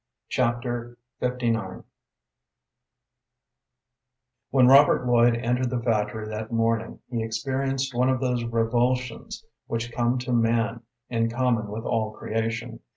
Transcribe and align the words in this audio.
Chapter 0.29 0.97
LIX 1.21 1.83
When 4.49 4.65
Robert 4.65 5.05
Lloyd 5.05 5.35
entered 5.35 5.69
the 5.69 5.77
factory 5.79 6.27
that 6.27 6.51
morning 6.51 6.97
he 7.11 7.21
experienced 7.21 7.93
one 7.93 8.09
of 8.09 8.19
those 8.19 8.43
revulsions 8.43 9.45
which 9.67 9.91
come 9.91 10.17
to 10.17 10.33
man 10.33 10.81
in 11.09 11.29
common 11.29 11.67
with 11.67 11.83
all 11.85 12.13
creation. 12.13 12.79